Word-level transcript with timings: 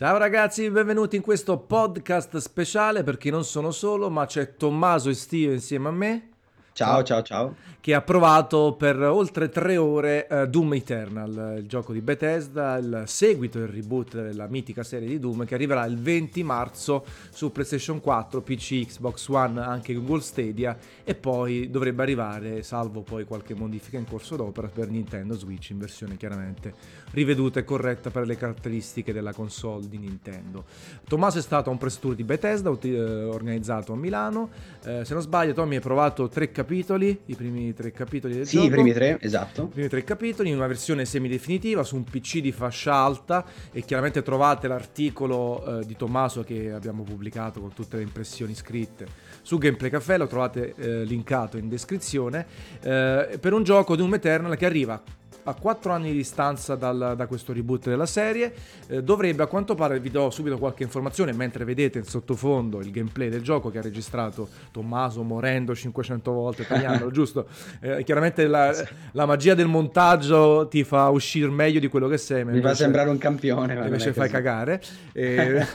Ciao 0.00 0.16
ragazzi, 0.16 0.70
benvenuti 0.70 1.16
in 1.16 1.20
questo 1.20 1.58
podcast 1.58 2.38
speciale 2.38 3.02
perché 3.02 3.30
non 3.30 3.44
sono 3.44 3.70
solo, 3.70 4.08
ma 4.08 4.24
c'è 4.24 4.56
Tommaso 4.56 5.10
e 5.10 5.14
Steve 5.14 5.52
insieme 5.52 5.88
a 5.88 5.90
me. 5.90 6.29
Ciao, 6.72 7.02
ciao, 7.02 7.22
ciao. 7.22 7.54
Che 7.80 7.94
ha 7.94 8.02
provato 8.02 8.74
per 8.78 9.00
oltre 9.00 9.48
tre 9.48 9.76
ore 9.76 10.26
uh, 10.30 10.46
Doom 10.46 10.74
Eternal, 10.74 11.56
il 11.58 11.66
gioco 11.66 11.92
di 11.92 12.00
Bethesda, 12.02 12.76
il 12.76 13.04
seguito 13.06 13.58
il 13.58 13.68
reboot 13.68 14.20
della 14.20 14.46
mitica 14.48 14.82
serie 14.82 15.08
di 15.08 15.18
Doom 15.18 15.46
che 15.46 15.54
arriverà 15.54 15.84
il 15.86 15.98
20 15.98 16.42
marzo 16.42 17.04
su 17.30 17.50
PlayStation 17.50 18.00
4, 18.00 18.42
PC, 18.42 18.86
Xbox 18.86 19.28
One, 19.28 19.60
anche 19.60 19.94
Google 19.94 20.20
Stadia 20.20 20.76
e 21.02 21.14
poi 21.14 21.70
dovrebbe 21.70 22.02
arrivare, 22.02 22.62
salvo 22.62 23.00
poi 23.00 23.24
qualche 23.24 23.54
modifica 23.54 23.96
in 23.96 24.06
corso 24.06 24.36
d'opera, 24.36 24.68
per 24.68 24.90
Nintendo 24.90 25.34
Switch 25.34 25.70
in 25.70 25.78
versione 25.78 26.18
chiaramente 26.18 26.74
riveduta 27.12 27.60
e 27.60 27.64
corretta 27.64 28.10
per 28.10 28.26
le 28.26 28.36
caratteristiche 28.36 29.12
della 29.12 29.32
console 29.32 29.88
di 29.88 29.98
Nintendo. 29.98 30.64
Tommaso 31.08 31.38
è 31.38 31.42
stato 31.42 31.70
a 31.70 31.72
un 31.72 31.78
press 31.78 31.98
tour 31.98 32.14
di 32.14 32.24
Bethesda 32.24 32.70
eh, 32.82 33.24
organizzato 33.24 33.94
a 33.94 33.96
Milano, 33.96 34.50
eh, 34.84 35.04
se 35.04 35.14
non 35.14 35.22
sbaglio 35.22 35.54
Tommy 35.54 35.76
hai 35.76 35.80
provato 35.80 36.28
tre 36.28 36.50
capitoli, 36.60 37.18
i 37.26 37.34
primi 37.34 37.72
tre 37.72 37.90
capitoli 37.90 38.34
del 38.34 38.46
sì, 38.46 38.56
gioco. 38.56 38.66
Sì, 38.66 38.70
i 38.70 38.74
primi 38.74 38.92
tre, 38.92 39.18
esatto. 39.20 39.64
I 39.64 39.68
primi 39.68 39.88
tre 39.88 40.04
capitoli 40.04 40.50
in 40.50 40.56
una 40.56 40.66
versione 40.66 41.06
semidefinitiva 41.06 41.82
su 41.82 41.96
un 41.96 42.04
PC 42.04 42.40
di 42.40 42.52
fascia 42.52 42.94
alta 42.94 43.44
e 43.72 43.82
chiaramente 43.82 44.22
trovate 44.22 44.68
l'articolo 44.68 45.80
eh, 45.80 45.86
di 45.86 45.96
Tommaso 45.96 46.42
che 46.42 46.70
abbiamo 46.70 47.02
pubblicato 47.02 47.60
con 47.60 47.72
tutte 47.72 47.96
le 47.96 48.02
impressioni 48.02 48.54
scritte 48.54 49.06
su 49.42 49.56
Gameplay 49.56 49.90
Café, 49.90 50.18
lo 50.18 50.26
trovate 50.26 50.74
eh, 50.76 51.04
linkato 51.04 51.56
in 51.56 51.68
descrizione, 51.68 52.46
eh, 52.82 53.38
per 53.40 53.52
un 53.54 53.62
gioco 53.62 53.96
di 53.96 54.02
un 54.02 54.12
Eternal 54.12 54.56
che 54.56 54.66
arriva 54.66 55.02
a 55.44 55.54
4 55.54 55.92
anni 55.92 56.10
di 56.10 56.18
distanza 56.18 56.74
dal, 56.74 57.14
da 57.16 57.26
questo 57.26 57.52
reboot 57.52 57.88
della 57.88 58.06
serie, 58.06 58.52
eh, 58.88 59.02
dovrebbe 59.02 59.42
a 59.42 59.46
quanto 59.46 59.74
pare, 59.74 60.00
vi 60.00 60.10
do 60.10 60.30
subito 60.30 60.58
qualche 60.58 60.82
informazione, 60.82 61.32
mentre 61.32 61.64
vedete 61.64 61.98
in 61.98 62.04
sottofondo 62.04 62.80
il 62.80 62.90
gameplay 62.90 63.28
del 63.28 63.42
gioco 63.42 63.70
che 63.70 63.78
ha 63.78 63.82
registrato 63.82 64.48
Tommaso 64.70 65.22
morendo 65.22 65.74
500 65.74 66.32
volte, 66.32 66.66
tagliandolo, 66.66 67.10
giusto? 67.12 67.46
Eh, 67.80 68.02
chiaramente 68.04 68.46
la, 68.46 68.74
la, 69.12 69.26
magia 69.26 69.54
del 69.54 69.66
montaggio 69.66 70.68
ti 70.68 70.84
fa 70.84 71.08
uscire 71.08 71.48
meglio 71.50 71.80
di 71.80 71.88
quello 71.88 72.08
che 72.08 72.18
sei. 72.18 72.44
Mi 72.44 72.60
fa 72.60 72.74
sembrare 72.74 73.10
un 73.10 73.18
campione. 73.18 73.74
Invece 73.74 74.12
fai 74.12 74.28
cagare. 74.28 74.80
E, 75.12 75.66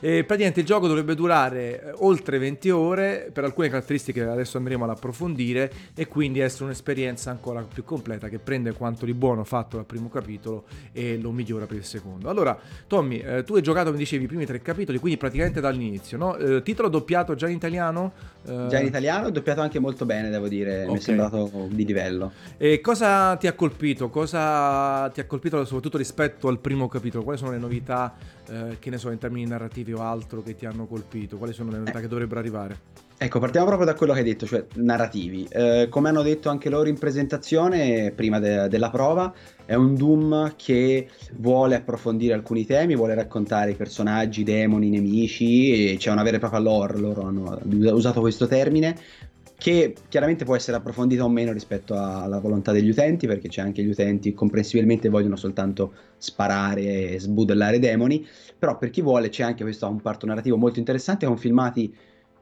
e 0.00 0.24
praticamente 0.24 0.60
il 0.60 0.66
gioco 0.66 0.86
dovrebbe 0.86 1.14
durare 1.14 1.82
eh, 1.82 1.92
oltre 1.98 2.38
20 2.38 2.70
ore, 2.70 3.30
per 3.32 3.44
alcune 3.44 3.68
caratteristiche 3.68 4.22
adesso 4.22 4.56
andremo 4.56 4.84
ad 4.84 4.90
approfondire, 4.90 5.72
e 5.94 6.06
quindi 6.06 6.40
essere 6.40 6.64
un'esperienza 6.64 7.30
ancora 7.30 7.62
più 7.62 7.84
completa 7.84 8.28
che 8.28 8.38
prende 8.38 8.72
quanto 8.72 9.03
di 9.04 9.14
buono 9.14 9.44
fatto 9.44 9.76
dal 9.76 9.86
primo 9.86 10.08
capitolo 10.08 10.64
e 10.92 11.18
lo 11.18 11.30
migliora 11.30 11.66
per 11.66 11.76
il 11.76 11.84
secondo. 11.84 12.28
Allora, 12.28 12.58
Tommy, 12.86 13.18
eh, 13.18 13.42
tu 13.44 13.54
hai 13.54 13.62
giocato, 13.62 13.86
come 13.86 13.98
dicevi, 13.98 14.24
i 14.24 14.26
primi 14.26 14.46
tre 14.46 14.60
capitoli, 14.62 14.98
quindi 14.98 15.18
praticamente 15.18 15.60
dall'inizio, 15.60 16.16
no? 16.16 16.36
Eh, 16.36 16.62
titolo 16.62 16.88
doppiato 16.88 17.34
già 17.34 17.48
in 17.48 17.56
italiano? 17.56 18.12
Eh... 18.46 18.66
Già 18.68 18.78
in 18.80 18.86
italiano, 18.86 19.30
doppiato 19.30 19.60
anche 19.60 19.78
molto 19.78 20.04
bene, 20.04 20.30
devo 20.30 20.48
dire, 20.48 20.82
okay. 20.82 20.92
mi 20.92 20.98
è 20.98 21.00
sembrato 21.00 21.68
di 21.70 21.84
livello. 21.84 22.32
E 22.56 22.80
cosa 22.80 23.36
ti 23.36 23.46
ha 23.46 23.52
colpito? 23.52 24.10
Cosa 24.10 25.08
ti 25.10 25.20
ha 25.20 25.26
colpito 25.26 25.64
soprattutto 25.64 25.98
rispetto 25.98 26.48
al 26.48 26.58
primo 26.58 26.88
capitolo? 26.88 27.24
Quali 27.24 27.38
sono 27.38 27.50
le 27.50 27.58
novità, 27.58 28.14
eh, 28.48 28.76
che 28.78 28.90
ne 28.90 28.98
so, 28.98 29.10
in 29.10 29.18
termini 29.18 29.46
narrativi 29.46 29.92
o 29.92 30.00
altro 30.00 30.42
che 30.42 30.54
ti 30.54 30.66
hanno 30.66 30.86
colpito? 30.86 31.36
Quali 31.36 31.52
sono 31.52 31.70
le 31.70 31.78
novità 31.78 32.00
che 32.00 32.08
dovrebbero 32.08 32.40
arrivare? 32.40 33.02
Ecco, 33.16 33.38
partiamo 33.38 33.66
proprio 33.66 33.86
da 33.86 33.94
quello 33.94 34.12
che 34.12 34.18
hai 34.18 34.24
detto, 34.24 34.44
cioè 34.44 34.66
narrativi. 34.74 35.46
Eh, 35.48 35.86
come 35.88 36.08
hanno 36.08 36.22
detto 36.22 36.50
anche 36.50 36.68
loro 36.68 36.88
in 36.88 36.98
presentazione, 36.98 38.12
prima 38.14 38.40
de- 38.40 38.68
della 38.68 38.90
prova, 38.90 39.32
è 39.64 39.74
un 39.74 39.94
Doom 39.94 40.54
che 40.56 41.08
vuole 41.36 41.76
approfondire 41.76 42.34
alcuni 42.34 42.66
temi, 42.66 42.96
vuole 42.96 43.14
raccontare 43.14 43.70
i 43.70 43.76
personaggi, 43.76 44.40
i 44.40 44.44
demoni, 44.44 44.88
i 44.88 44.90
nemici, 44.90 45.96
c'è 45.96 46.10
una 46.10 46.24
vera 46.24 46.36
e 46.36 46.40
propria 46.40 46.60
lore, 46.60 46.98
loro 46.98 47.22
hanno 47.22 47.60
usato 47.64 48.20
questo 48.20 48.46
termine, 48.48 48.96
che 49.56 49.94
chiaramente 50.08 50.44
può 50.44 50.56
essere 50.56 50.76
approfondita 50.76 51.24
o 51.24 51.28
meno 51.28 51.52
rispetto 51.52 51.94
alla 51.94 52.38
volontà 52.38 52.72
degli 52.72 52.88
utenti, 52.88 53.26
perché 53.26 53.48
c'è 53.48 53.62
anche 53.62 53.82
gli 53.82 53.88
utenti 53.88 54.34
comprensibilmente 54.34 55.08
vogliono 55.08 55.36
soltanto 55.36 55.92
sparare 56.16 57.12
e 57.12 57.20
sbudellare 57.20 57.78
demoni, 57.78 58.26
però 58.58 58.76
per 58.76 58.90
chi 58.90 59.00
vuole 59.00 59.28
c'è 59.28 59.42
anche 59.42 59.62
questo 59.62 59.88
un 59.88 60.00
parto 60.00 60.26
narrativo 60.26 60.56
molto 60.56 60.78
interessante 60.78 61.26
con 61.26 61.38
filmati 61.38 61.94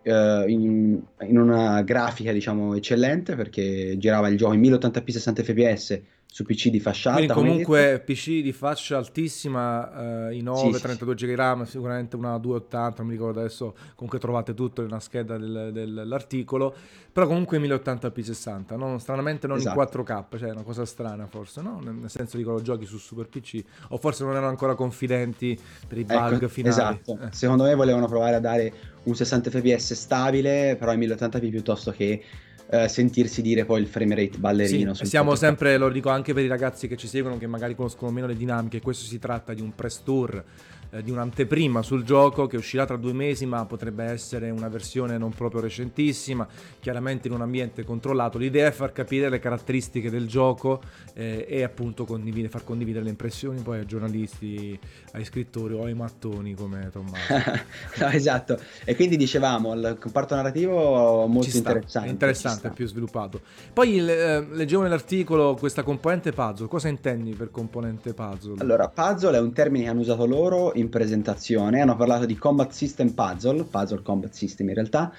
Uh, 0.05 0.49
in, 0.49 1.01
in, 1.21 1.39
una 1.39 1.83
grafica 1.83 2.33
diciamo 2.33 2.75
eccellente 2.75 3.37
perché 3.37 3.97
girava 3.99 4.27
il 4.27 4.37
gioco 4.37 4.53
in 4.53 4.61
1080p 4.61 5.11
60 5.11 5.43
fps 5.45 6.01
su 6.33 6.45
PC 6.45 6.71
di 6.71 6.81
fascia 6.81 7.13
alta. 7.13 7.35
Quindi 7.35 7.51
comunque 7.51 8.03
PC 8.03 8.41
di 8.41 8.53
fascia 8.53 8.97
altissima, 8.97 10.31
eh, 10.31 10.41
i9, 10.41 10.73
sì, 10.73 10.81
32 10.81 11.19
sì. 11.19 11.27
GB 11.27 11.35
RAM, 11.35 11.65
sicuramente 11.67 12.17
una 12.17 12.39
280, 12.39 12.95
non 12.99 13.07
mi 13.07 13.13
ricordo 13.13 13.41
adesso, 13.41 13.75
comunque 13.95 14.19
trovate 14.19 14.55
tutto 14.55 14.81
nella 14.81 14.99
scheda 14.99 15.37
del, 15.37 15.71
dell'articolo, 15.73 16.75
però 17.13 17.27
comunque 17.27 17.59
1080p 17.59 18.23
60, 18.23 18.77
no? 18.77 18.99
stranamente 18.99 19.47
non 19.47 19.59
esatto. 19.59 19.79
in 19.79 20.05
4K, 20.05 20.39
cioè 20.39 20.49
è 20.49 20.53
una 20.53 20.63
cosa 20.63 20.87
strana 20.87 21.27
forse, 21.27 21.61
no? 21.61 21.81
nel 21.83 22.09
senso 22.09 22.39
di 22.39 22.45
quello 22.45 22.63
giochi 22.63 22.87
su 22.87 22.97
Super 22.97 23.29
PC, 23.29 23.63
o 23.89 23.99
forse 23.99 24.25
non 24.25 24.33
erano 24.33 24.49
ancora 24.49 24.75
confidenti 24.75 25.59
per 25.87 25.99
i 25.99 26.05
bug 26.05 26.33
ecco, 26.33 26.49
finali. 26.49 26.75
Esatto, 26.75 27.19
eh. 27.21 27.29
secondo 27.33 27.65
me 27.65 27.75
volevano 27.75 28.07
provare 28.07 28.37
a 28.37 28.41
dare 28.41 28.73
un 29.03 29.15
60 29.15 29.51
fps 29.51 29.93
stabile, 29.93 30.77
però 30.79 30.95
in 30.95 31.01
1080p 31.01 31.51
piuttosto 31.51 31.91
che 31.91 32.23
eh, 32.71 32.89
sentirsi 32.89 33.43
dire 33.43 33.65
poi 33.65 33.81
il 33.81 33.87
frame 33.87 34.15
rate 34.15 34.39
ballerino. 34.39 34.95
Sì, 34.95 35.07
siamo 35.07 35.35
sempre, 35.35 35.77
lo 35.77 35.89
dico 35.91 36.11
anche 36.11 36.33
per 36.33 36.45
i 36.45 36.49
ragazzi 36.49 36.89
che 36.89 36.97
ci 36.97 37.07
seguono, 37.07 37.39
che 37.39 37.47
magari 37.47 37.75
conoscono 37.75 38.11
meno 38.11 38.27
le 38.27 38.37
dinamiche, 38.37 38.81
questo 38.81 39.05
si 39.05 39.19
tratta 39.19 39.55
di 39.55 39.61
un 39.61 39.75
press 39.75 40.03
tour 40.03 40.45
eh, 40.93 41.03
di 41.03 41.11
un'anteprima 41.11 41.83
sul 41.83 42.05
gioco 42.05 42.47
che 42.47 42.59
uscirà 42.59 42.85
tra 42.85 42.97
due 42.97 43.15
mesi, 43.15 43.47
ma 43.47 43.65
potrebbe 43.65 44.05
essere 44.05 44.51
una 44.51 44.69
versione 44.69 45.17
non 45.17 45.33
proprio 45.33 45.63
recentissima, 45.63 46.47
chiaramente 46.81 47.29
in 47.29 47.35
un 47.35 47.41
ambiente 47.41 47.83
controllato. 47.83 48.37
L'idea 48.37 48.69
è 48.69 48.73
far 48.73 48.93
capire 48.93 49.31
le 49.31 49.39
caratteristiche 49.39 50.11
del 50.11 50.27
gioco 50.27 50.83
eh, 51.15 51.47
e 51.49 51.63
appunto 51.63 52.05
condividere, 52.05 52.51
far 52.51 52.65
condividere 52.65 53.05
le 53.05 53.11
impressioni 53.11 53.61
poi 53.63 53.79
ai 53.79 53.87
giornalisti, 53.87 54.79
ai 55.13 55.25
scrittori 55.25 55.73
o 55.73 55.85
ai 55.85 55.95
mattoni 55.95 56.55
come 56.55 56.91
Tommaso. 56.93 57.33
no, 57.99 58.07
esatto, 58.09 58.59
e 58.85 58.95
quindi 58.95 59.17
dicevamo 59.17 59.73
il 59.73 59.97
comparto 59.99 60.35
narrativo 60.35 61.27
molto 61.27 61.49
sta, 61.49 61.59
interessante. 61.59 62.11
Interessante, 62.11 62.71
più 62.71 62.87
sviluppato. 62.87 63.41
Poi 63.73 63.97
eh, 63.97 64.47
leggevo 64.51 64.83
nell'articolo 64.83 65.55
questa 65.55 65.83
componente 65.83 66.33
puzzle, 66.33 66.69
cosa 66.69 66.89
intendi 66.89 67.33
per 67.33 67.51
componente 67.51 68.13
puzzle? 68.13 68.57
Allora, 68.59 68.89
puzzle 68.89 69.37
è 69.37 69.41
un 69.41 69.53
termine 69.55 69.85
che 69.85 69.91
hanno 69.91 70.01
usato 70.01 70.27
loro 70.27 70.73
in 70.82 70.82
presentazione, 70.89 71.81
hanno 71.81 71.97
parlato 71.97 72.27
di 72.27 72.37
Combat 72.37 72.71
System 72.71 73.11
Puzzle, 73.11 73.65
Puzzle 73.65 74.03
Combat 74.03 74.33
System 74.33 74.69
in 74.69 74.75
realtà, 74.75 75.13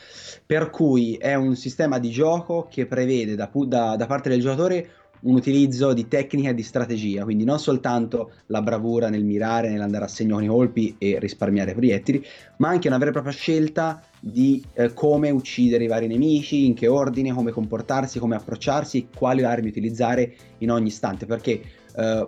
per 0.46 0.70
cui 0.70 1.16
è 1.16 1.36
un 1.36 1.56
sistema 1.56 2.00
di 2.00 2.10
gioco 2.10 2.68
che 2.70 2.86
prevede 2.86 3.36
da, 3.36 3.50
da, 3.66 3.96
da 3.96 4.06
parte 4.06 4.30
del 4.30 4.42
giocatore 4.42 4.90
un 5.24 5.36
utilizzo 5.36 5.94
di 5.94 6.08
tecnica 6.08 6.50
e 6.50 6.54
di 6.54 6.64
strategia, 6.64 7.24
quindi 7.24 7.44
non 7.44 7.60
soltanto 7.60 8.32
la 8.48 8.62
bravura 8.62 9.10
nel 9.10 9.24
mirare, 9.24 9.70
nell'andare 9.70 10.06
a 10.06 10.08
segno 10.08 10.36
con 10.36 10.44
i 10.44 10.48
colpi 10.48 10.96
e 10.98 11.18
risparmiare 11.20 11.74
proiettili, 11.74 12.24
ma 12.58 12.70
anche 12.70 12.88
una 12.88 12.98
vera 12.98 13.10
e 13.10 13.14
propria 13.14 13.34
scelta 13.34 14.02
di 14.20 14.64
eh, 14.74 14.94
come 14.94 15.30
uccidere 15.30 15.86
i 15.86 15.88
vari 15.88 16.08
nemici, 16.08 16.66
in 16.66 16.74
che 16.74 16.88
ordine, 16.88 17.34
come 17.34 17.52
comportarsi, 17.52 18.20
come 18.20 18.36
approcciarsi, 18.36 19.08
quali 19.16 19.44
armi 19.44 19.70
utilizzare 19.70 20.36
in 20.60 20.72
ogni 20.72 20.88
istante, 20.88 21.26
perché 21.26 21.62
eh, 21.96 22.28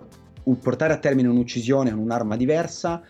portare 0.62 0.92
a 0.92 0.98
termine 0.98 1.28
un'uccisione 1.28 1.90
con 1.90 1.98
un'arma 1.98 2.36
diversa 2.36 3.02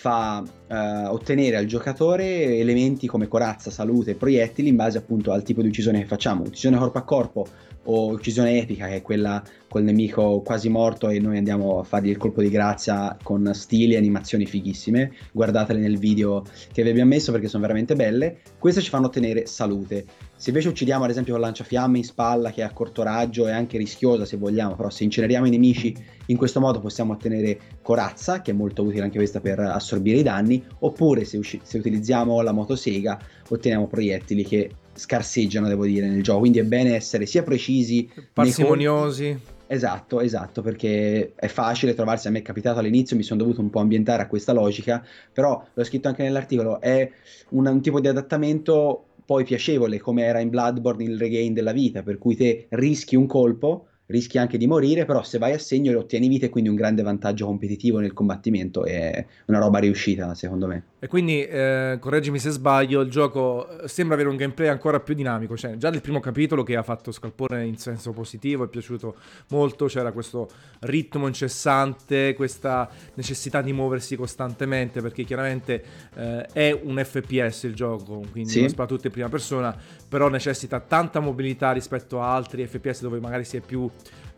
fa 0.00 0.42
eh, 0.66 1.06
ottenere 1.08 1.58
al 1.58 1.66
giocatore 1.66 2.56
elementi 2.56 3.06
come 3.06 3.28
corazza, 3.28 3.70
salute 3.70 4.14
proiettili 4.14 4.68
in 4.68 4.76
base 4.76 4.96
appunto 4.96 5.30
al 5.30 5.42
tipo 5.42 5.60
di 5.60 5.68
uccisione 5.68 6.00
che 6.00 6.06
facciamo. 6.06 6.42
Uccisione 6.42 6.78
corpo 6.78 6.96
a 6.96 7.02
corpo 7.02 7.46
o 7.84 8.06
uccisione 8.08 8.58
epica, 8.58 8.86
che 8.86 8.96
è 8.96 9.02
quella 9.02 9.42
col 9.68 9.82
nemico 9.82 10.40
quasi 10.40 10.68
morto 10.68 11.08
e 11.08 11.18
noi 11.20 11.36
andiamo 11.36 11.80
a 11.80 11.84
fargli 11.84 12.08
il 12.08 12.16
colpo 12.16 12.40
di 12.40 12.50
grazia 12.50 13.16
con 13.22 13.50
stili 13.52 13.94
e 13.94 13.96
animazioni 13.98 14.46
fighissime. 14.46 15.12
Guardatele 15.32 15.80
nel 15.80 15.98
video 15.98 16.44
che 16.72 16.82
vi 16.82 16.90
abbiamo 16.90 17.10
messo 17.10 17.30
perché 17.30 17.48
sono 17.48 17.62
veramente 17.62 17.94
belle. 17.94 18.38
Queste 18.58 18.80
ci 18.80 18.88
fanno 18.88 19.06
ottenere 19.06 19.46
salute. 19.46 20.04
Se 20.36 20.48
invece 20.48 20.68
uccidiamo 20.68 21.04
ad 21.04 21.10
esempio 21.10 21.34
con 21.34 21.42
lanciafiamme 21.42 21.98
in 21.98 22.04
spalla 22.04 22.50
che 22.50 22.62
è 22.62 22.64
a 22.64 22.72
corto 22.72 23.02
raggio 23.02 23.46
e 23.46 23.52
anche 23.52 23.76
rischiosa 23.76 24.24
se 24.24 24.38
vogliamo, 24.38 24.74
però 24.74 24.88
se 24.88 25.04
inceneriamo 25.04 25.46
i 25.46 25.50
nemici 25.50 25.94
in 26.26 26.36
questo 26.36 26.60
modo 26.60 26.80
possiamo 26.80 27.12
ottenere 27.12 27.58
corazza, 27.82 28.40
che 28.40 28.52
è 28.52 28.54
molto 28.54 28.82
utile 28.82 29.02
anche 29.02 29.18
questa 29.18 29.40
per 29.40 29.58
assorbire 29.58 29.89
i 29.96 30.22
danni, 30.22 30.64
oppure 30.80 31.24
se, 31.24 31.36
usci- 31.36 31.60
se 31.62 31.78
utilizziamo 31.78 32.40
la 32.40 32.52
motosega 32.52 33.18
otteniamo 33.48 33.86
proiettili 33.86 34.44
che 34.44 34.70
scarseggiano, 34.94 35.68
devo 35.68 35.86
dire, 35.86 36.08
nel 36.08 36.22
gioco. 36.22 36.40
Quindi 36.40 36.58
è 36.58 36.64
bene 36.64 36.94
essere 36.94 37.26
sia 37.26 37.42
precisi, 37.42 38.08
parsimoniosi. 38.32 39.38
Esatto, 39.66 40.20
esatto, 40.20 40.62
perché 40.62 41.32
è 41.36 41.46
facile 41.46 41.94
trovarsi, 41.94 42.26
a 42.26 42.32
me 42.32 42.40
è 42.40 42.42
capitato 42.42 42.80
all'inizio, 42.80 43.16
mi 43.16 43.22
sono 43.22 43.40
dovuto 43.40 43.60
un 43.60 43.70
po' 43.70 43.78
ambientare 43.78 44.20
a 44.20 44.26
questa 44.26 44.52
logica, 44.52 45.00
però 45.32 45.64
l'ho 45.72 45.84
scritto 45.84 46.08
anche 46.08 46.24
nell'articolo, 46.24 46.80
è 46.80 47.08
un, 47.50 47.68
un 47.68 47.80
tipo 47.80 48.00
di 48.00 48.08
adattamento 48.08 49.04
poi 49.24 49.44
piacevole, 49.44 50.00
come 50.00 50.24
era 50.24 50.40
in 50.40 50.48
Bloodborne 50.48 51.04
il 51.04 51.16
regain 51.16 51.54
della 51.54 51.70
vita, 51.70 52.02
per 52.02 52.18
cui 52.18 52.34
te 52.34 52.66
rischi 52.70 53.14
un 53.14 53.26
colpo, 53.26 53.89
rischi 54.10 54.38
anche 54.38 54.58
di 54.58 54.66
morire, 54.66 55.04
però 55.04 55.22
se 55.22 55.38
vai 55.38 55.52
a 55.52 55.58
segno 55.58 55.96
ottieni 55.96 56.28
vite, 56.28 56.48
quindi 56.48 56.68
un 56.68 56.76
grande 56.76 57.02
vantaggio 57.02 57.46
competitivo 57.46 57.98
nel 58.00 58.12
combattimento, 58.12 58.84
è 58.84 59.24
una 59.46 59.58
roba 59.58 59.78
riuscita 59.78 60.34
secondo 60.34 60.66
me. 60.66 60.84
E 60.98 61.06
quindi, 61.06 61.42
eh, 61.42 61.96
correggimi 61.98 62.38
se 62.38 62.50
sbaglio, 62.50 63.00
il 63.00 63.10
gioco 63.10 63.84
eh, 63.84 63.88
sembra 63.88 64.14
avere 64.14 64.28
un 64.28 64.36
gameplay 64.36 64.68
ancora 64.68 65.00
più 65.00 65.14
dinamico, 65.14 65.56
cioè 65.56 65.76
già 65.76 65.90
nel 65.90 66.02
primo 66.02 66.20
capitolo 66.20 66.62
che 66.62 66.76
ha 66.76 66.82
fatto 66.82 67.12
scalpore 67.12 67.64
in 67.64 67.78
senso 67.78 68.12
positivo, 68.12 68.64
è 68.64 68.68
piaciuto 68.68 69.16
molto, 69.48 69.86
c'era 69.86 70.12
questo 70.12 70.48
ritmo 70.80 71.26
incessante, 71.26 72.34
questa 72.34 72.90
necessità 73.14 73.62
di 73.62 73.72
muoversi 73.72 74.16
costantemente, 74.16 75.00
perché 75.00 75.24
chiaramente 75.24 75.82
eh, 76.16 76.46
è 76.52 76.78
un 76.82 77.00
FPS 77.02 77.62
il 77.62 77.74
gioco, 77.74 78.22
quindi 78.30 78.50
sì. 78.50 78.60
non 78.60 78.86
tutto 78.86 79.06
in 79.06 79.12
prima 79.12 79.28
persona, 79.28 79.74
però 80.10 80.28
necessita 80.28 80.80
tanta 80.80 81.20
mobilità 81.20 81.70
rispetto 81.70 82.20
a 82.20 82.34
altri 82.34 82.66
FPS 82.66 83.02
dove 83.02 83.20
magari 83.20 83.44
si 83.44 83.56
è 83.56 83.60
più 83.60 83.88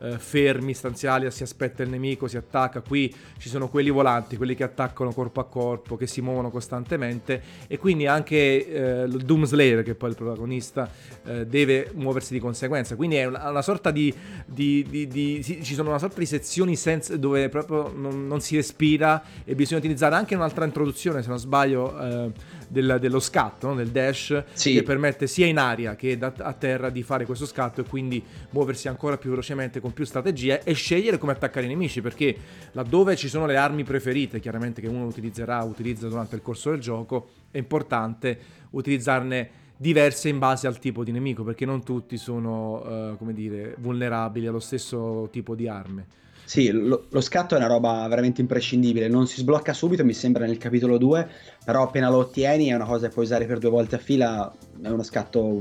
eh, 0.03 0.19
fermi, 0.19 0.75
stanziali, 0.75 1.31
si 1.31 1.43
aspetta 1.43 1.83
il 1.83 1.89
nemico, 1.89 2.27
si 2.27 2.37
attacca. 2.37 2.81
Qui 2.81 3.15
ci 3.39 3.49
sono 3.49 3.69
quelli 3.69 3.91
volanti, 3.91 4.37
quelli 4.37 4.55
che 4.55 4.65
attaccano 4.65 5.13
corpo 5.13 5.41
a 5.41 5.45
corpo, 5.45 5.97
che 5.97 6.07
si 6.07 6.21
muovono 6.21 6.51
costantemente 6.51 7.41
e 7.69 7.79
quindi 7.79 8.07
anche 8.07 9.05
eh, 9.05 9.09
Doom 9.09 9.45
Slayer, 9.45 9.83
che 9.83 9.93
è 9.93 9.95
poi 9.95 10.11
il 10.11 10.17
protagonista, 10.17 10.91
eh, 11.25 11.47
deve 11.47 11.91
muoversi 11.95 12.33
di 12.33 12.41
conseguenza. 12.41 12.97
Quindi 12.97 13.17
è 13.17 13.25
una, 13.25 13.49
una 13.49 13.63
sorta 13.63 13.91
di, 13.91 14.13
di, 14.45 14.85
di, 14.89 15.07
di 15.07 15.43
sì, 15.43 15.63
ci 15.63 15.75
sono 15.75 15.89
una 15.89 15.99
sorta 15.99 16.19
di 16.19 16.27
sezioni 16.27 16.77
senza, 16.77 17.17
dove 17.17 17.49
proprio 17.49 17.93
non, 17.95 18.27
non, 18.27 18.41
si 18.41 18.57
respira 18.57 19.23
e 19.45 19.55
bisogna 19.55 19.79
utilizzare 19.79 20.17
anche 20.17 20.35
un'altra 20.35 20.65
introduzione, 20.65 21.23
se 21.23 21.29
non 21.29 21.39
sbaglio, 21.39 21.99
eh, 21.99 22.33
del, 22.73 22.97
dello 22.99 23.21
scatto, 23.21 23.69
no? 23.69 23.75
del 23.75 23.89
dash, 23.89 24.45
sì. 24.55 24.73
che 24.73 24.83
permette 24.83 25.27
sia 25.27 25.47
in 25.47 25.59
aria 25.59 25.95
che 25.95 26.17
da, 26.17 26.33
a 26.39 26.55
terra 26.55 26.89
di 26.89 27.03
fare 27.03 27.27
questo 27.27 27.45
scatto 27.45 27.83
e 27.83 27.85
quindi 27.85 28.25
muoversi 28.51 28.89
ancora 28.89 29.19
più 29.19 29.31
velocemente 29.31 29.79
con 29.79 29.93
più 29.93 30.07
strategie 30.07 30.63
e 30.65 30.73
scegliere 30.73 31.19
come 31.19 31.33
attaccare 31.33 31.67
i 31.67 31.69
nemici, 31.69 32.01
perché 32.01 32.35
laddove 32.73 33.15
ci 33.15 33.29
sono 33.29 33.45
le 33.45 33.57
armi 33.57 33.85
preferite, 33.85 34.41
chiaramente 34.41 34.81
che 34.81 34.89
uno 34.89 35.05
utilizzerà, 35.05 35.63
utilizza 35.63 36.09
durante 36.09 36.35
il 36.35 36.43
corso 36.43 36.71
del 36.71 36.81
gioco, 36.81 37.29
è 37.51 37.59
importante 37.59 38.39
utilizzarne 38.71 39.61
diverse 39.77 40.31
in 40.31 40.39
base 40.39 40.67
al 40.67 40.79
tipo 40.79 41.05
di 41.05 41.13
nemico, 41.13 41.45
perché 41.45 41.67
non 41.67 41.85
tutti 41.85 42.17
sono, 42.17 43.11
uh, 43.11 43.17
come 43.19 43.35
dire, 43.35 43.75
vulnerabili 43.79 44.47
allo 44.47 44.61
stesso 44.61 45.29
tipo 45.31 45.55
di 45.55 45.69
armi. 45.69 46.03
Sì, 46.45 46.71
lo, 46.71 47.07
lo, 47.09 47.21
scatto 47.21 47.55
è 47.55 47.59
una 47.59 47.67
roba 47.67 48.07
veramente 48.09 48.41
imprescindibile, 48.41 49.09
non 49.09 49.27
si 49.27 49.41
sblocca 49.41 49.73
subito, 49.73 50.05
mi 50.05 50.13
sembra 50.13 50.45
nel 50.45 50.59
capitolo 50.59 50.99
2, 50.99 51.29
però 51.65 51.83
appena 51.83 52.11
lo 52.11 52.19
ottieni 52.19 52.67
è 52.67 52.75
una 52.75 52.85
cosa 52.85 53.07
che 53.07 53.13
puoi 53.13 53.25
usare 53.25 53.47
per 53.47 53.59
due 53.59 53.71
volte 53.71 53.95
a 53.95 53.99
fila, 53.99 54.53
è 54.83 54.89
uno 54.89 55.03
scatto 55.03 55.61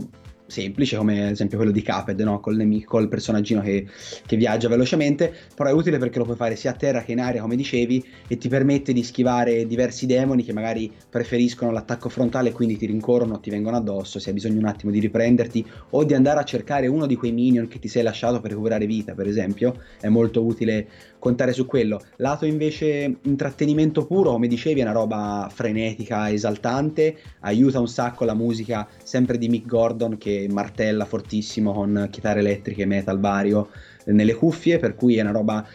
semplice, 0.52 0.98
come 0.98 1.26
ad 1.26 1.32
esempio 1.32 1.58
quello 1.58 1.72
di 1.72 1.82
Caped, 1.82 2.20
no? 2.20 2.40
col, 2.40 2.58
nemico, 2.58 2.98
col 2.98 3.08
personaggino 3.08 3.62
che, 3.62 3.88
che, 4.26 4.36
viaggia 4.36 4.68
velocemente, 4.68 5.34
però 5.56 5.70
è 5.70 5.74
utile 5.74 5.98
perché 5.98 6.20
lo 6.20 6.26
puoi 6.26 6.36
fare 6.36 6.56
sia 6.56 6.72
a 6.72 6.74
terra 6.74 7.02
che 7.04 7.14
in 7.14 7.20
aria, 7.20 7.42
come 7.42 7.56
dicevi, 7.56 8.06
e 8.28 8.38
ti 8.38 8.50
permette 8.50 8.94
di 8.94 9.04
schivare 9.04 9.66
diversi 9.66 10.06
demoni 10.06 10.44
che 10.44 10.54
magari 10.54 10.92
preferiscono 11.10 11.72
l'attacco 11.72 12.10
frontale 12.10 12.50
e 12.50 12.52
quindi 12.52 12.78
ti 12.78 12.86
rincorrono 12.86 13.40
ti 13.40 13.50
vengono 13.50 13.78
addosso, 13.78 14.20
se 14.20 14.30
hai 14.30 14.36
bisogno 14.36 14.60
un 14.60 14.66
attimo 14.66 14.92
di 14.92 15.00
riprenderti 15.00 15.66
o 15.92 16.04
di 16.04 16.14
andare 16.14 16.40
a 16.40 16.44
cercare 16.44 16.88
uno 16.88 17.06
di 17.06 17.16
quei 17.16 17.32
minion 17.32 17.68
che 17.68 17.80
ti 17.80 17.88
sei 17.88 18.04
lasciato 18.04 18.40
per 18.42 18.52
recuperare 18.52 18.86
vita, 18.86 19.14
per 19.14 19.28
esempio, 19.28 19.82
è 20.00 20.08
molto 20.08 20.44
utile 20.44 20.88
contare 21.20 21.54
su 21.54 21.66
quello. 21.66 22.02
Lato 22.18 22.46
invece 22.46 23.18
intrattenimento 23.22 24.06
puro, 24.06 24.32
come 24.32 24.48
dicevi, 24.48 24.80
è 24.80 24.84
una 24.84 24.92
roba 24.92 25.50
frenetica, 25.54 26.32
esaltante, 26.32 27.16
aiuta 27.42 27.80
un 27.80 27.88
sacco 27.88 28.26
la 28.26 28.34
musica 28.34 28.88
sempre 29.04 29.38
di 29.38 29.48
Mick 29.48 29.68
Gordon 29.68 30.18
che 30.18 30.41
martella 30.50 31.06
fortissimo 31.06 31.74
con 31.74 32.08
chitarre 32.10 32.40
elettriche, 32.40 32.86
metal 32.86 33.20
vario 33.20 33.70
nelle 34.06 34.34
cuffie, 34.34 34.80
per 34.80 34.96
cui 34.96 35.18
è 35.18 35.22
una 35.22 35.32
roba 35.32 35.68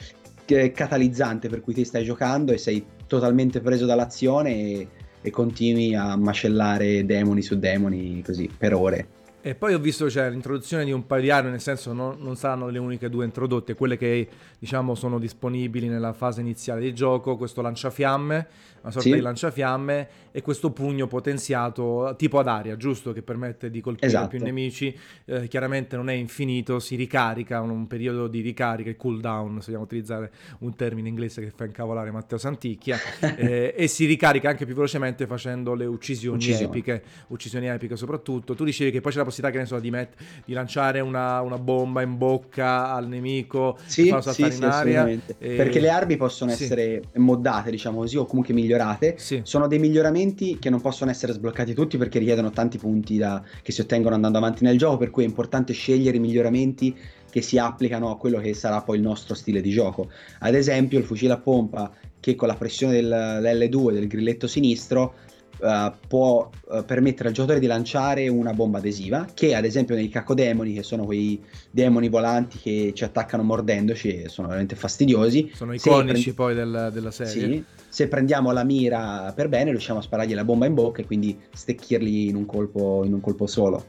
catalizzante 0.72 1.48
per 1.48 1.60
cui 1.60 1.74
ti 1.74 1.84
stai 1.84 2.04
giocando 2.04 2.52
e 2.52 2.58
sei 2.58 2.84
totalmente 3.06 3.60
preso 3.60 3.84
dall'azione 3.84 4.50
e, 4.54 4.88
e 5.20 5.30
continui 5.30 5.94
a 5.94 6.16
macellare 6.16 7.04
demoni 7.04 7.42
su 7.42 7.58
demoni 7.58 8.22
così 8.22 8.48
per 8.56 8.74
ore. 8.74 9.08
E 9.46 9.54
poi 9.54 9.74
ho 9.74 9.78
visto 9.78 10.06
c'è 10.06 10.28
l'introduzione 10.28 10.84
di 10.84 10.90
un 10.90 11.06
paio 11.06 11.22
di 11.22 11.30
armi, 11.30 11.50
nel 11.50 11.60
senso 11.60 11.92
non, 11.92 12.16
non, 12.18 12.34
saranno 12.34 12.68
le 12.68 12.80
uniche 12.80 13.08
due 13.08 13.24
introdotte, 13.24 13.76
quelle 13.76 13.96
che 13.96 14.28
diciamo 14.58 14.96
sono 14.96 15.20
disponibili 15.20 15.86
nella 15.86 16.12
fase 16.12 16.40
iniziale 16.40 16.80
di 16.80 16.92
gioco, 16.92 17.36
questo 17.36 17.62
lanciafiamme 17.62 18.48
una 18.86 18.92
sorta 18.92 19.08
sì. 19.08 19.14
di 19.14 19.20
lanciafiamme 19.20 20.08
e 20.30 20.42
questo 20.42 20.70
pugno 20.70 21.08
potenziato 21.08 22.14
tipo 22.16 22.38
ad 22.38 22.46
aria, 22.46 22.76
giusto? 22.76 23.12
Che 23.12 23.22
permette 23.22 23.68
di 23.68 23.80
colpire 23.80 24.06
esatto. 24.06 24.28
più 24.28 24.38
nemici. 24.38 24.96
Eh, 25.24 25.48
chiaramente 25.48 25.96
non 25.96 26.08
è 26.08 26.12
infinito, 26.12 26.78
si 26.78 26.94
ricarica, 26.94 27.60
un, 27.60 27.70
un 27.70 27.86
periodo 27.88 28.28
di 28.28 28.40
ricarica, 28.40 28.88
il 28.88 28.96
cooldown, 28.96 29.60
se 29.60 29.66
vogliamo 29.66 29.84
utilizzare 29.84 30.30
un 30.60 30.76
termine 30.76 31.08
inglese 31.08 31.42
che 31.42 31.50
fa 31.50 31.64
incavolare 31.64 32.12
Matteo 32.12 32.38
Santicchia, 32.38 32.96
eh, 33.36 33.74
e 33.76 33.88
si 33.88 34.04
ricarica 34.04 34.50
anche 34.50 34.64
più 34.64 34.74
velocemente 34.74 35.26
facendo 35.26 35.74
le 35.74 35.86
uccisioni 35.86 36.36
Uccisione. 36.36 36.64
epiche, 36.66 37.02
uccisioni 37.28 37.66
epiche 37.66 37.96
soprattutto. 37.96 38.54
Tu 38.54 38.62
dicevi 38.62 38.92
che 38.92 39.00
poi 39.00 39.10
c'è 39.10 39.18
la 39.18 39.24
possibilità, 39.24 39.35
che 39.50 39.58
ne 39.58 39.66
so, 39.66 39.78
di, 39.78 39.90
met- 39.90 40.14
di 40.44 40.52
lanciare 40.52 41.00
una, 41.00 41.40
una, 41.40 41.58
bomba 41.58 42.02
in 42.02 42.16
bocca 42.16 42.92
al 42.92 43.08
nemico, 43.08 43.78
sì, 43.86 44.08
farlo 44.08 44.22
saltare 44.22 44.52
sì, 44.52 44.64
in 44.64 44.70
sì, 44.70 44.76
aria. 44.76 45.08
E... 45.08 45.20
Perché 45.38 45.80
le 45.80 45.90
armi 45.90 46.16
possono 46.16 46.50
essere 46.50 47.02
moddate, 47.14 47.70
diciamo 47.70 47.98
così, 47.98 48.16
o 48.16 48.26
comunque 48.26 48.54
migliorate. 48.54 49.14
Sì. 49.18 49.40
Sono 49.44 49.66
dei 49.66 49.78
miglioramenti 49.78 50.58
che 50.58 50.70
non 50.70 50.80
possono 50.80 51.10
essere 51.10 51.32
sbloccati 51.32 51.74
tutti 51.74 51.96
perché 51.96 52.18
richiedono 52.18 52.50
tanti 52.50 52.78
punti 52.78 53.16
da, 53.16 53.42
che 53.62 53.72
si 53.72 53.80
ottengono 53.80 54.14
andando 54.14 54.38
avanti 54.38 54.64
nel 54.64 54.78
gioco, 54.78 54.96
per 54.96 55.10
cui 55.10 55.24
è 55.24 55.26
importante 55.26 55.72
scegliere 55.72 56.16
i 56.16 56.20
miglioramenti 56.20 56.96
che 57.30 57.42
si 57.42 57.58
applicano 57.58 58.10
a 58.10 58.16
quello 58.16 58.38
che 58.38 58.54
sarà 58.54 58.80
poi 58.80 58.96
il 58.96 59.02
nostro 59.02 59.34
stile 59.34 59.60
di 59.60 59.70
gioco. 59.70 60.10
Ad 60.40 60.54
esempio 60.54 60.98
il 60.98 61.04
fucile 61.04 61.34
a 61.34 61.38
pompa 61.38 61.92
che 62.18 62.34
con 62.34 62.48
la 62.48 62.54
pressione 62.54 63.00
dell'L2 63.00 63.92
del 63.92 64.06
grilletto 64.06 64.46
sinistro 64.46 65.14
Uh, 65.58 65.90
può 66.06 66.50
uh, 66.66 66.84
permettere 66.84 67.28
al 67.28 67.34
giocatore 67.34 67.60
di 67.60 67.66
lanciare 67.66 68.28
una 68.28 68.52
bomba 68.52 68.76
adesiva 68.76 69.26
che 69.32 69.54
ad 69.54 69.64
esempio 69.64 69.94
nei 69.94 70.10
cacodemoni 70.10 70.74
che 70.74 70.82
sono 70.82 71.06
quei 71.06 71.42
demoni 71.70 72.10
volanti 72.10 72.58
che 72.58 72.92
ci 72.94 73.04
attaccano 73.04 73.42
mordendoci 73.42 74.24
e 74.24 74.28
sono 74.28 74.48
veramente 74.48 74.76
fastidiosi 74.76 75.50
sono 75.54 75.72
iconici 75.72 76.12
prendi... 76.12 76.32
poi 76.34 76.54
del, 76.54 76.90
della 76.92 77.10
serie 77.10 77.32
sì, 77.32 77.64
se 77.88 78.08
prendiamo 78.08 78.52
la 78.52 78.64
mira 78.64 79.32
per 79.34 79.48
bene 79.48 79.70
riusciamo 79.70 80.00
a 80.00 80.02
sparargli 80.02 80.34
la 80.34 80.44
bomba 80.44 80.66
in 80.66 80.74
bocca 80.74 81.00
e 81.00 81.06
quindi 81.06 81.40
stecchirli 81.54 82.28
in 82.28 82.36
un 82.36 82.44
colpo, 82.44 83.02
in 83.04 83.14
un 83.14 83.20
colpo 83.20 83.46
solo. 83.46 83.84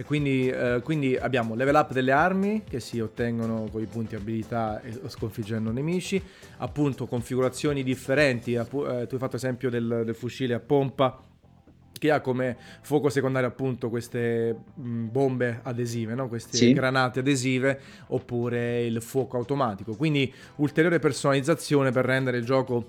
E 0.00 0.02
quindi, 0.02 0.48
eh, 0.48 0.80
quindi, 0.82 1.14
abbiamo 1.14 1.54
level 1.54 1.74
up 1.74 1.92
delle 1.92 2.12
armi 2.12 2.62
che 2.66 2.80
si 2.80 3.00
ottengono 3.00 3.68
con 3.70 3.82
i 3.82 3.84
punti 3.84 4.14
abilità 4.14 4.80
e 4.80 4.98
sconfiggendo 5.08 5.70
nemici, 5.70 6.22
appunto 6.56 7.06
configurazioni 7.06 7.82
differenti, 7.82 8.54
eh, 8.54 8.66
tu 8.66 8.86
hai 8.86 9.18
fatto 9.18 9.36
esempio 9.36 9.68
del, 9.68 10.00
del 10.06 10.14
fucile 10.14 10.54
a 10.54 10.58
pompa 10.58 11.20
che 11.92 12.10
ha 12.10 12.22
come 12.22 12.56
fuoco 12.80 13.10
secondario 13.10 13.46
appunto 13.46 13.90
queste 13.90 14.56
mh, 14.72 15.08
bombe 15.08 15.60
adesive, 15.64 16.14
no? 16.14 16.28
queste 16.28 16.56
sì. 16.56 16.72
granate 16.72 17.20
adesive, 17.20 17.78
oppure 18.06 18.82
il 18.86 19.02
fuoco 19.02 19.36
automatico. 19.36 19.96
Quindi 19.96 20.32
ulteriore 20.56 20.98
personalizzazione 20.98 21.90
per 21.90 22.06
rendere 22.06 22.38
il 22.38 22.46
gioco 22.46 22.88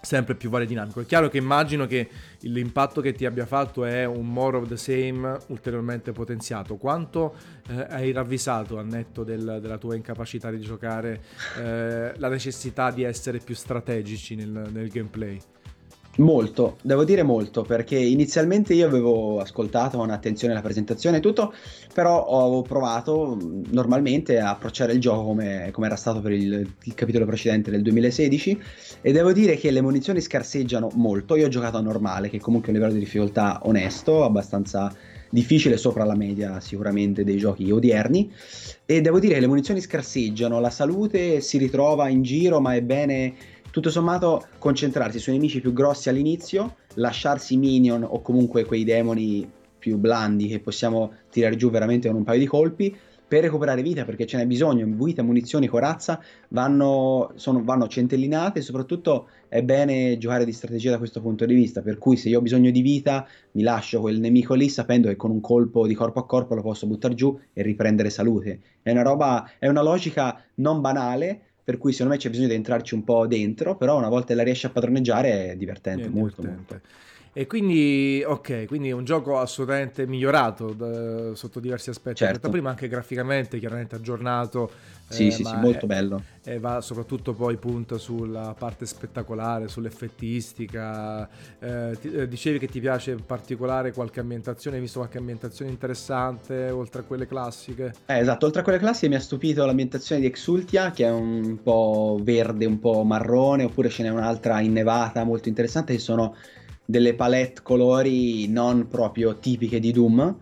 sempre 0.00 0.34
più 0.34 0.50
vario 0.50 0.66
dinamico. 0.66 1.00
È 1.00 1.06
chiaro 1.06 1.28
che 1.28 1.38
immagino 1.38 1.86
che 1.86 2.08
l'impatto 2.40 3.00
che 3.00 3.12
ti 3.12 3.26
abbia 3.26 3.46
fatto 3.46 3.84
è 3.84 4.04
un 4.04 4.26
more 4.26 4.56
of 4.56 4.68
the 4.68 4.76
same 4.76 5.36
ulteriormente 5.48 6.12
potenziato. 6.12 6.76
Quanto 6.76 7.34
eh, 7.68 7.86
hai 7.88 8.12
ravvisato, 8.12 8.78
a 8.78 8.82
netto 8.82 9.24
del, 9.24 9.58
della 9.60 9.78
tua 9.78 9.94
incapacità 9.94 10.50
di 10.50 10.60
giocare, 10.60 11.22
eh, 11.58 12.12
la 12.16 12.28
necessità 12.28 12.90
di 12.90 13.02
essere 13.02 13.38
più 13.38 13.54
strategici 13.54 14.34
nel, 14.34 14.68
nel 14.72 14.88
gameplay? 14.88 15.40
Molto, 16.18 16.78
devo 16.82 17.04
dire 17.04 17.22
molto, 17.22 17.62
perché 17.62 17.96
inizialmente 17.96 18.74
io 18.74 18.86
avevo 18.86 19.38
ascoltato 19.38 19.98
con 19.98 20.10
attenzione 20.10 20.52
la 20.52 20.60
presentazione 20.60 21.18
e 21.18 21.20
tutto, 21.20 21.54
però 21.94 22.24
ho 22.24 22.60
provato 22.62 23.38
normalmente 23.70 24.40
a 24.40 24.50
approcciare 24.50 24.94
il 24.94 25.00
gioco 25.00 25.26
come, 25.26 25.68
come 25.70 25.86
era 25.86 25.94
stato 25.94 26.20
per 26.20 26.32
il, 26.32 26.68
il, 26.82 26.94
capitolo 26.94 27.24
precedente 27.24 27.70
del 27.70 27.82
2016 27.82 28.60
e 29.00 29.12
devo 29.12 29.32
dire 29.32 29.56
che 29.56 29.70
le 29.70 29.80
munizioni 29.80 30.20
scarseggiano 30.20 30.90
molto, 30.94 31.36
io 31.36 31.46
ho 31.46 31.50
giocato 31.50 31.76
a 31.76 31.82
normale, 31.82 32.28
che 32.28 32.40
comunque 32.40 32.72
è 32.72 32.72
un 32.72 32.78
livello 32.78 32.98
di 32.98 33.04
difficoltà 33.04 33.60
onesto, 33.62 34.24
abbastanza 34.24 34.92
difficile 35.30 35.76
sopra 35.76 36.04
la 36.04 36.16
media 36.16 36.58
sicuramente 36.58 37.22
dei 37.22 37.36
giochi 37.36 37.70
odierni 37.70 38.32
e 38.86 39.00
devo 39.00 39.20
dire 39.20 39.34
che 39.34 39.40
le 39.40 39.46
munizioni 39.46 39.80
scarseggiano, 39.80 40.58
la 40.58 40.70
salute 40.70 41.40
si 41.40 41.58
ritrova 41.58 42.08
in 42.08 42.22
giro 42.22 42.60
ma 42.60 42.74
è 42.74 42.82
bene 42.82 43.34
tutto 43.78 43.90
sommato 43.90 44.48
concentrarsi 44.58 45.20
sui 45.20 45.34
nemici 45.34 45.60
più 45.60 45.72
grossi 45.72 46.08
all'inizio, 46.08 46.78
lasciarsi 46.94 47.56
minion 47.56 48.02
o 48.02 48.20
comunque 48.22 48.64
quei 48.64 48.82
demoni 48.82 49.48
più 49.78 49.98
blandi 49.98 50.48
che 50.48 50.58
possiamo 50.58 51.12
tirare 51.30 51.54
giù 51.54 51.70
veramente 51.70 52.08
con 52.08 52.16
un 52.16 52.24
paio 52.24 52.40
di 52.40 52.46
colpi, 52.46 52.96
per 53.28 53.42
recuperare 53.42 53.82
vita 53.82 54.04
perché 54.04 54.26
ce 54.26 54.36
n'è 54.38 54.46
bisogno, 54.46 54.84
vita, 54.88 55.22
munizioni, 55.22 55.68
corazza 55.68 56.20
vanno, 56.48 57.30
sono, 57.36 57.62
vanno 57.62 57.86
centellinate 57.86 58.58
e 58.58 58.62
soprattutto 58.62 59.28
è 59.48 59.62
bene 59.62 60.18
giocare 60.18 60.44
di 60.44 60.52
strategia 60.52 60.90
da 60.90 60.98
questo 60.98 61.20
punto 61.20 61.44
di 61.44 61.54
vista, 61.54 61.80
per 61.80 61.98
cui 61.98 62.16
se 62.16 62.30
io 62.30 62.38
ho 62.38 62.42
bisogno 62.42 62.70
di 62.70 62.80
vita 62.80 63.28
mi 63.52 63.62
lascio 63.62 64.00
quel 64.00 64.18
nemico 64.18 64.54
lì 64.54 64.68
sapendo 64.68 65.08
che 65.08 65.16
con 65.16 65.30
un 65.30 65.40
colpo 65.40 65.86
di 65.86 65.94
corpo 65.94 66.18
a 66.18 66.26
corpo 66.26 66.54
lo 66.54 66.62
posso 66.62 66.86
buttare 66.88 67.14
giù 67.14 67.38
e 67.52 67.62
riprendere 67.62 68.10
salute. 68.10 68.60
È 68.82 68.90
una 68.90 69.02
roba, 69.02 69.48
è 69.58 69.68
una 69.68 69.82
logica 69.82 70.42
non 70.54 70.80
banale, 70.80 71.42
per 71.68 71.76
cui 71.76 71.92
secondo 71.92 72.14
me 72.14 72.18
c'è 72.18 72.30
bisogno 72.30 72.48
di 72.48 72.54
entrarci 72.54 72.94
un 72.94 73.04
po' 73.04 73.26
dentro, 73.26 73.76
però 73.76 73.98
una 73.98 74.08
volta 74.08 74.34
la 74.34 74.42
riesci 74.42 74.64
a 74.64 74.70
padroneggiare 74.70 75.50
è 75.50 75.54
divertente, 75.54 76.06
è 76.06 76.08
molto, 76.08 76.40
divertente. 76.40 76.80
molto. 76.80 76.88
E 77.38 77.46
quindi, 77.46 78.20
ok, 78.26 78.64
quindi 78.66 78.88
è 78.88 78.92
un 78.92 79.04
gioco 79.04 79.38
assolutamente 79.38 80.08
migliorato 80.08 80.72
da, 80.72 81.36
sotto 81.36 81.60
diversi 81.60 81.88
aspetti. 81.88 82.16
Certo. 82.16 82.50
Prima 82.50 82.70
anche 82.70 82.88
graficamente, 82.88 83.60
chiaramente 83.60 83.94
aggiornato. 83.94 84.68
Sì, 85.08 85.28
eh, 85.28 85.30
sì, 85.30 85.44
sì, 85.44 85.54
molto 85.54 85.84
è, 85.84 85.86
bello. 85.86 86.20
E 86.42 86.58
va 86.58 86.80
soprattutto 86.80 87.34
poi 87.34 87.56
punta 87.56 87.96
sulla 87.96 88.56
parte 88.58 88.86
spettacolare, 88.86 89.68
sull'effettistica. 89.68 91.28
Eh, 91.60 91.96
ti, 92.00 92.12
eh, 92.12 92.26
dicevi 92.26 92.58
che 92.58 92.66
ti 92.66 92.80
piace 92.80 93.12
in 93.12 93.24
particolare 93.24 93.92
qualche 93.92 94.18
ambientazione, 94.18 94.74
hai 94.74 94.82
visto 94.82 94.98
qualche 94.98 95.18
ambientazione 95.18 95.70
interessante 95.70 96.70
oltre 96.70 97.02
a 97.02 97.04
quelle 97.04 97.28
classiche? 97.28 97.94
Eh, 98.06 98.18
esatto, 98.18 98.46
oltre 98.46 98.62
a 98.62 98.64
quelle 98.64 98.80
classiche 98.80 99.10
mi 99.10 99.14
ha 99.14 99.20
stupito 99.20 99.64
l'ambientazione 99.64 100.22
di 100.22 100.26
Exultia, 100.26 100.90
che 100.90 101.04
è 101.04 101.10
un 101.12 101.60
po' 101.62 102.18
verde, 102.20 102.66
un 102.66 102.80
po' 102.80 103.04
marrone, 103.04 103.62
oppure 103.62 103.90
ce 103.90 104.02
n'è 104.02 104.08
un'altra 104.08 104.58
innevata 104.60 105.22
molto 105.22 105.48
interessante 105.48 105.92
che 105.92 106.00
sono 106.00 106.34
delle 106.90 107.12
palette 107.12 107.60
colori 107.62 108.48
non 108.48 108.88
proprio 108.88 109.36
tipiche 109.38 109.78
di 109.78 109.92
Doom 109.92 110.38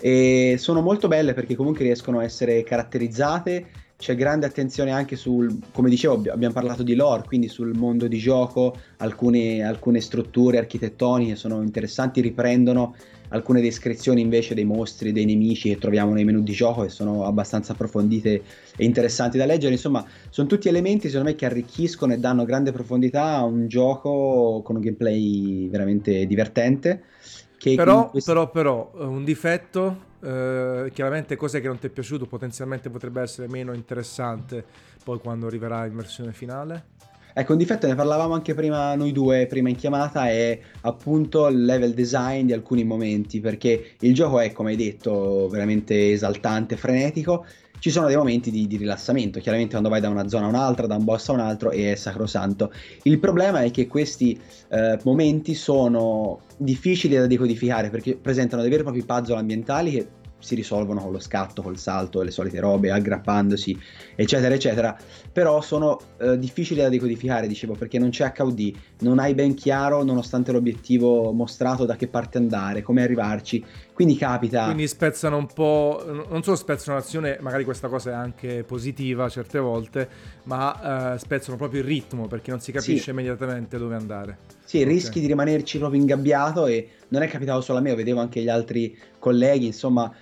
e 0.00 0.56
sono 0.58 0.80
molto 0.80 1.06
belle 1.06 1.34
perché 1.34 1.54
comunque 1.54 1.84
riescono 1.84 2.18
a 2.18 2.24
essere 2.24 2.64
caratterizzate 2.64 3.66
c'è 4.04 4.14
grande 4.16 4.44
attenzione 4.44 4.90
anche 4.90 5.16
sul, 5.16 5.60
come 5.72 5.88
dicevo, 5.88 6.24
abbiamo 6.30 6.52
parlato 6.52 6.82
di 6.82 6.94
lore, 6.94 7.22
quindi 7.24 7.48
sul 7.48 7.74
mondo 7.74 8.06
di 8.06 8.18
gioco, 8.18 8.76
alcune, 8.98 9.62
alcune 9.62 10.02
strutture 10.02 10.58
architettoniche 10.58 11.36
sono 11.36 11.62
interessanti, 11.62 12.20
riprendono 12.20 12.94
alcune 13.28 13.62
descrizioni 13.62 14.20
invece 14.20 14.54
dei 14.54 14.66
mostri, 14.66 15.10
dei 15.10 15.24
nemici 15.24 15.70
che 15.70 15.78
troviamo 15.78 16.12
nei 16.12 16.24
menu 16.24 16.42
di 16.42 16.52
gioco 16.52 16.82
che 16.82 16.90
sono 16.90 17.24
abbastanza 17.24 17.72
approfondite 17.72 18.42
e 18.76 18.84
interessanti 18.84 19.38
da 19.38 19.46
leggere. 19.46 19.72
Insomma, 19.72 20.04
sono 20.28 20.46
tutti 20.48 20.68
elementi 20.68 21.08
secondo 21.08 21.30
me 21.30 21.34
che 21.34 21.46
arricchiscono 21.46 22.12
e 22.12 22.18
danno 22.18 22.44
grande 22.44 22.72
profondità 22.72 23.36
a 23.36 23.44
un 23.44 23.68
gioco 23.68 24.60
con 24.62 24.76
un 24.76 24.82
gameplay 24.82 25.66
veramente 25.70 26.26
divertente. 26.26 27.04
Però, 27.58 28.10
questo... 28.10 28.32
però, 28.32 28.50
però, 28.50 28.92
eh, 28.98 29.04
un 29.04 29.24
difetto, 29.24 29.96
eh, 30.22 30.90
chiaramente 30.92 31.36
cos'è 31.36 31.60
che 31.60 31.66
non 31.66 31.78
ti 31.78 31.86
è 31.86 31.90
piaciuto, 31.90 32.26
potenzialmente 32.26 32.90
potrebbe 32.90 33.22
essere 33.22 33.48
meno 33.48 33.72
interessante 33.72 34.64
poi 35.02 35.18
quando 35.18 35.46
arriverà 35.46 35.86
in 35.86 35.96
versione 35.96 36.32
finale? 36.32 36.92
Ecco, 37.36 37.52
un 37.52 37.58
difetto 37.58 37.88
ne 37.88 37.96
parlavamo 37.96 38.32
anche 38.32 38.54
prima 38.54 38.94
noi 38.94 39.10
due, 39.10 39.46
prima 39.46 39.68
in 39.68 39.74
chiamata, 39.74 40.28
è 40.28 40.56
appunto 40.82 41.48
il 41.48 41.64
level 41.64 41.92
design 41.92 42.46
di 42.46 42.52
alcuni 42.52 42.84
momenti, 42.84 43.40
perché 43.40 43.94
il 44.00 44.14
gioco 44.14 44.38
è, 44.38 44.52
come 44.52 44.70
hai 44.70 44.76
detto, 44.76 45.48
veramente 45.48 46.12
esaltante, 46.12 46.76
frenetico. 46.76 47.44
Ci 47.84 47.90
sono 47.90 48.06
dei 48.06 48.16
momenti 48.16 48.50
di, 48.50 48.66
di 48.66 48.78
rilassamento, 48.78 49.40
chiaramente 49.40 49.72
quando 49.72 49.90
vai 49.90 50.00
da 50.00 50.08
una 50.08 50.26
zona 50.26 50.46
a 50.46 50.48
un'altra, 50.48 50.86
da 50.86 50.96
un 50.96 51.04
boss 51.04 51.28
a 51.28 51.32
un 51.32 51.40
altro, 51.40 51.70
è 51.70 51.94
sacrosanto. 51.96 52.72
Il 53.02 53.18
problema 53.18 53.60
è 53.60 53.70
che 53.70 53.86
questi 53.86 54.40
eh, 54.70 54.98
momenti 55.02 55.52
sono 55.52 56.40
difficili 56.56 57.16
da 57.16 57.26
decodificare 57.26 57.90
perché 57.90 58.16
presentano 58.16 58.62
dei 58.62 58.70
veri 58.70 58.80
e 58.80 58.84
propri 58.86 59.04
puzzle 59.04 59.36
ambientali 59.36 59.90
che 59.90 60.08
si 60.44 60.54
risolvono 60.54 61.00
con 61.02 61.12
lo 61.12 61.18
scatto, 61.18 61.62
col 61.62 61.78
salto, 61.78 62.22
le 62.22 62.30
solite 62.30 62.60
robe, 62.60 62.90
aggrappandosi, 62.90 63.76
eccetera, 64.14 64.54
eccetera. 64.54 64.96
Però 65.32 65.60
sono 65.62 65.98
eh, 66.18 66.38
difficili 66.38 66.80
da 66.80 66.88
decodificare, 66.88 67.46
dicevo, 67.46 67.74
perché 67.74 67.98
non 67.98 68.10
c'è 68.10 68.32
HUD, 68.36 68.72
non 69.00 69.18
hai 69.18 69.34
ben 69.34 69.54
chiaro, 69.54 70.04
nonostante 70.04 70.52
l'obiettivo 70.52 71.32
mostrato, 71.32 71.86
da 71.86 71.96
che 71.96 72.08
parte 72.08 72.38
andare, 72.38 72.82
come 72.82 73.02
arrivarci. 73.02 73.64
Quindi 73.94 74.16
capita. 74.16 74.64
Quindi 74.64 74.88
spezzano 74.88 75.36
un 75.36 75.46
po', 75.46 76.02
non 76.28 76.42
solo 76.42 76.56
spezzano 76.56 76.98
l'azione, 76.98 77.38
magari 77.40 77.62
questa 77.62 77.86
cosa 77.86 78.10
è 78.10 78.14
anche 78.14 78.64
positiva 78.64 79.28
certe 79.28 79.60
volte, 79.60 80.08
ma 80.44 81.14
eh, 81.14 81.18
spezzano 81.18 81.56
proprio 81.56 81.80
il 81.80 81.86
ritmo 81.86 82.26
perché 82.26 82.50
non 82.50 82.58
si 82.58 82.72
capisce 82.72 83.04
sì. 83.04 83.10
immediatamente 83.10 83.78
dove 83.78 83.94
andare. 83.94 84.38
Sì, 84.64 84.80
okay. 84.80 84.92
rischi 84.92 85.20
di 85.20 85.26
rimanerci 85.26 85.78
proprio 85.78 86.00
ingabbiato 86.00 86.66
e 86.66 86.88
non 87.08 87.22
è 87.22 87.28
capitato 87.28 87.60
solo 87.60 87.78
a 87.78 87.82
me, 87.82 87.94
vedevo 87.94 88.18
anche 88.18 88.40
gli 88.42 88.48
altri 88.48 88.98
colleghi, 89.20 89.66
insomma, 89.66 90.12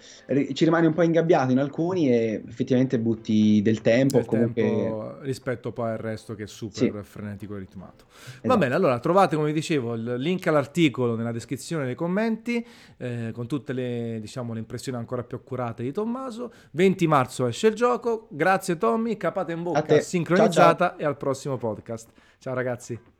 ci 0.52 0.64
rimani 0.64 0.86
un 0.86 0.92
po' 0.92 1.02
ingabbiato 1.02 1.50
in 1.50 1.58
alcuni 1.58 2.08
e 2.10 2.42
effettivamente 2.46 2.98
butti 2.98 3.62
del 3.62 3.80
tempo. 3.80 4.18
Del 4.18 4.26
comunque... 4.26 4.62
tempo 4.62 5.16
rispetto 5.22 5.72
poi 5.72 5.90
al 5.90 5.98
resto 5.98 6.34
che 6.34 6.44
è 6.44 6.46
super 6.46 7.02
sì. 7.04 7.10
frenetico 7.10 7.56
e 7.56 7.58
ritmato. 7.60 8.04
Esatto. 8.14 8.48
Va 8.48 8.56
bene, 8.56 8.74
allora 8.74 8.98
trovate, 9.00 9.36
come 9.36 9.52
dicevo, 9.52 9.94
il 9.94 10.16
link 10.18 10.46
all'articolo 10.46 11.16
nella 11.16 11.32
descrizione 11.32 11.84
nei 11.84 11.94
commenti 11.94 12.64
eh, 12.98 13.30
con 13.32 13.46
tutte 13.62 13.72
le, 13.72 14.18
diciamo, 14.20 14.52
le 14.52 14.58
impressioni 14.58 14.98
ancora 14.98 15.22
più 15.22 15.36
accurate 15.36 15.82
di 15.82 15.92
Tommaso. 15.92 16.52
20 16.72 17.06
marzo 17.06 17.46
esce 17.46 17.68
il 17.68 17.74
gioco. 17.74 18.26
Grazie 18.30 18.76
Tommy, 18.76 19.16
capate 19.16 19.52
in 19.52 19.62
bocca 19.62 20.00
sincronizzata 20.00 20.88
ciao, 20.88 20.96
ciao. 20.96 20.98
e 20.98 21.04
al 21.04 21.16
prossimo 21.16 21.56
podcast. 21.56 22.10
Ciao 22.38 22.54
ragazzi. 22.54 23.11